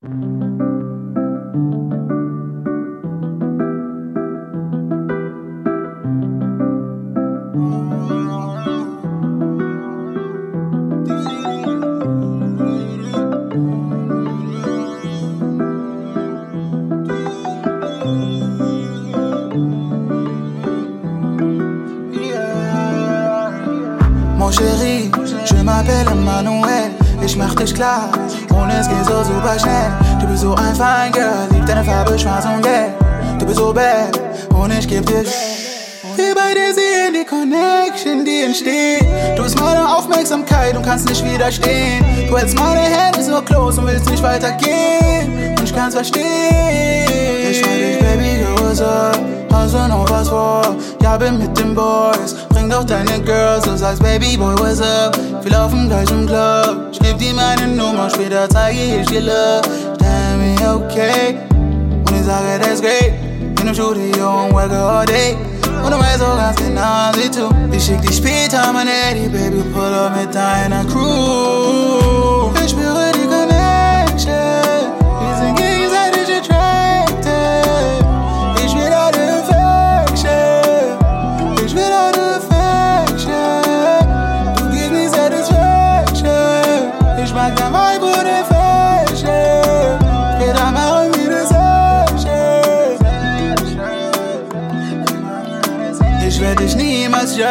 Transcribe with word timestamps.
Mon 0.00 0.10
chéri, 24.52 25.10
je 25.44 25.56
m'appelle 25.64 26.06
Emmanuel. 26.12 26.97
Ich 27.28 27.36
mach 27.36 27.54
dich 27.54 27.74
klar 27.74 28.08
und 28.48 28.70
es 28.70 28.88
geht 28.88 29.04
so 29.04 29.22
super 29.22 29.58
schnell. 29.58 29.92
Du 30.18 30.26
bist 30.26 30.40
so 30.40 30.54
ein 30.54 30.74
Fine 30.74 31.10
Girl, 31.12 31.46
lieb 31.52 31.66
deine 31.66 31.84
Farbe 31.84 32.18
schwarz 32.18 32.46
und 32.46 32.62
gelb. 32.62 32.94
Du 33.38 33.44
bist 33.44 33.58
so 33.58 33.70
bad 33.70 34.18
und 34.48 34.72
ich 34.72 34.88
geb 34.88 35.04
dir. 35.04 35.24
Wir 36.16 36.34
beide 36.34 36.72
sehen 36.72 37.12
die 37.12 37.26
Connection, 37.26 38.24
die 38.24 38.44
entsteht. 38.44 39.04
Du 39.36 39.42
bist 39.42 39.60
meine 39.60 39.94
Aufmerksamkeit 39.94 40.74
und 40.74 40.82
kannst 40.82 41.06
nicht 41.06 41.22
widerstehen. 41.22 42.02
Du 42.30 42.38
hältst 42.38 42.58
meine 42.58 42.80
Hände 42.80 43.22
so 43.22 43.42
close 43.42 43.78
und 43.78 43.88
willst 43.88 44.08
nicht 44.08 44.22
weitergehen. 44.22 45.54
Und 45.58 45.64
ich 45.64 45.74
kann's 45.74 45.96
verstehen. 45.96 46.24
Ich 47.50 47.60
frag 47.60 47.74
dich, 47.74 47.98
Baby, 47.98 48.46
up? 48.80 49.18
Hast 49.52 49.74
du 49.74 49.86
noch 49.86 50.08
was 50.08 50.30
vor? 50.30 50.76
Ja, 51.02 51.18
bin 51.18 51.36
mit 51.36 51.58
den 51.58 51.74
Boys. 51.74 52.34
Bring 52.48 52.70
doch 52.70 52.84
deine 52.84 53.17
Baby 53.96 54.36
Boy, 54.36 54.54
what's 54.58 54.82
up? 54.82 55.16
Wir 55.42 55.50
laufen 55.50 55.88
gleich 55.88 56.10
im 56.10 56.26
Club. 56.26 56.88
Ich 56.92 56.98
geb 56.98 57.16
dir 57.16 57.32
meine 57.32 57.66
Nummer, 57.66 58.10
später 58.10 58.46
zeige 58.50 59.00
ich 59.00 59.06
dir 59.06 59.22
Love. 59.22 59.62
Tell 59.98 60.36
me 60.36 60.54
okay. 60.74 61.38
Und 62.06 62.10
ich 62.14 62.24
sage, 62.26 62.60
that's 62.60 62.82
great. 62.82 63.14
In 63.40 63.56
dem 63.56 63.74
Studio 63.74 64.44
und 64.44 64.52
work 64.52 64.70
all 64.70 65.06
day. 65.06 65.38
Und 65.82 65.90
du 65.90 65.98
weißt 65.98 66.22
auch 66.22 66.36
ganz 66.36 66.56
genau, 66.56 67.10
wie 67.14 67.30
du. 67.30 67.48
Ich 67.74 67.86
schick 67.86 68.02
dich 68.02 68.16
später, 68.16 68.70
mein 68.74 68.88
Eddie, 68.88 69.28
Baby, 69.28 69.62
pull 69.72 69.94
up 69.94 70.14
mit 70.14 70.34
deiner 70.34 70.84
Crew. 70.84 72.07
Ich 96.38 96.44
werde 96.44 96.62
dich 96.62 96.76
niemals 96.76 97.36
judgen. 97.36 97.48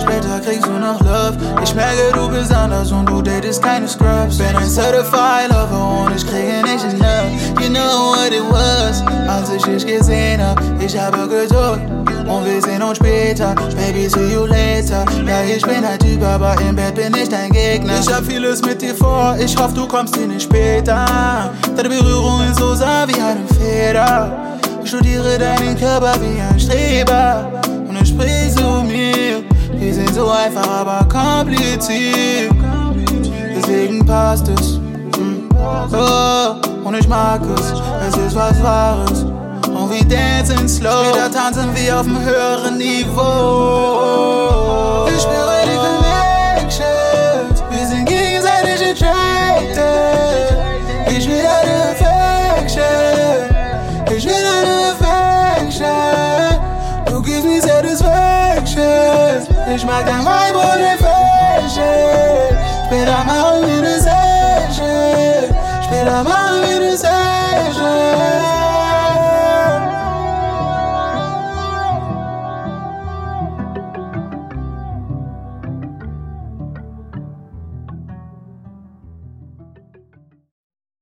Später 0.00 0.40
kriegst 0.42 0.64
du 0.64 0.70
noch 0.70 0.98
Love. 1.02 1.36
Ich 1.62 1.74
merke, 1.74 2.14
du 2.14 2.30
bist 2.30 2.50
anders 2.50 2.90
und 2.90 3.06
du 3.06 3.20
datest 3.20 3.62
keine 3.62 3.86
Scrubs. 3.86 4.38
Bin 4.38 4.56
ein 4.56 4.70
Certified 4.70 5.50
Lover 5.50 6.06
und 6.06 6.16
ich 6.16 6.26
kriege 6.26 6.62
nicht 6.62 6.84
enough. 6.84 7.60
You 7.60 7.68
know 7.68 8.14
what 8.14 8.32
it 8.32 8.42
was, 8.48 9.04
als 9.28 9.50
ich 9.50 9.62
dich 9.64 9.86
gesehen 9.86 10.40
hab. 10.42 10.58
Ich 10.80 10.98
habe 10.98 11.28
Geduld 11.28 11.82
und 12.26 12.46
wir 12.46 12.62
sehen 12.62 12.82
uns 12.82 12.96
später. 12.96 13.54
Baby, 13.76 14.08
see 14.08 14.32
you 14.32 14.46
later. 14.46 15.04
Ja, 15.26 15.42
ich 15.42 15.62
bin 15.62 15.84
ein 15.84 15.98
Typ, 15.98 16.24
aber 16.24 16.58
im 16.58 16.74
Bett 16.74 16.94
bin 16.94 17.14
ich 17.22 17.28
dein 17.28 17.50
Gegner. 17.50 18.00
Ich 18.00 18.10
hab 18.10 18.24
vieles 18.24 18.62
mit 18.62 18.80
dir 18.80 18.94
vor, 18.94 19.36
ich 19.38 19.54
hoffe, 19.58 19.74
du 19.74 19.86
kommst 19.86 20.16
hier 20.16 20.26
nicht 20.26 20.44
später. 20.44 21.04
Deine 21.76 21.88
Berührung 21.90 22.40
ist 22.50 22.58
so 22.58 22.74
sanft 22.74 23.14
wie 23.14 23.20
eine 23.20 23.46
Feder. 23.60 24.57
Studiere 24.88 25.36
deinen 25.38 25.78
Körper 25.78 26.14
wie 26.18 26.40
ein 26.40 26.58
Streber 26.58 27.60
und 27.86 28.00
ich 28.00 28.08
sprich 28.08 28.54
zu 28.56 28.82
mir. 28.82 29.44
Wir 29.74 29.92
sind 29.92 30.14
so 30.14 30.30
einfach, 30.30 30.66
aber 30.66 31.06
kompliziert. 31.06 32.54
Deswegen 33.54 34.06
passt 34.06 34.48
es. 34.48 34.78
Mm. 34.78 35.46
Oh, 35.92 36.54
und 36.88 36.94
ich 36.94 37.06
mag 37.06 37.42
es, 37.54 37.74
es 38.08 38.16
ist 38.16 38.34
was 38.34 38.62
Wahres. 38.62 39.24
Und 39.24 39.90
wir 39.90 40.06
dancen 40.08 40.66
slow. 40.66 41.04
Später 41.10 41.30
tanzen 41.32 41.68
wir 41.76 42.00
auf 42.00 42.06
einem 42.06 42.24
höheren 42.24 42.78
Niveau. 42.78 43.26
Ich 45.14 45.20
spüre 45.20 45.57
Satisfaction. 59.68 59.76
Ich 59.76 59.84
mag 59.84 60.06
dein 60.06 60.20
Vibe 60.20 60.58
und 60.58 60.80
dein 60.80 60.98
Fashion. 60.98 62.58
Später 62.86 63.24
machen 63.24 63.66
wir 63.66 63.97